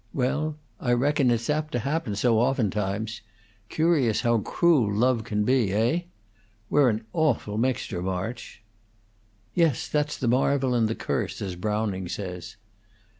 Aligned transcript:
Well, 0.15 0.57
I 0.79 0.93
reckon 0.93 1.29
it's 1.29 1.47
apt 1.47 1.73
to 1.73 1.77
happen 1.79 2.15
so 2.15 2.39
oftentimes; 2.39 3.21
curious 3.69 4.21
how 4.21 4.39
cruel 4.39 4.91
love 4.91 5.23
can 5.23 5.43
be. 5.43 5.69
Heigh? 5.69 6.07
We're 6.71 6.89
an 6.89 7.05
awful 7.13 7.59
mixture, 7.59 8.01
March!" 8.01 8.63
"Yes, 9.53 9.87
that's 9.87 10.17
the 10.17 10.27
marvel 10.27 10.73
and 10.73 10.87
the 10.87 10.95
curse, 10.95 11.39
as 11.39 11.55
Browning 11.55 12.09
says." 12.09 12.55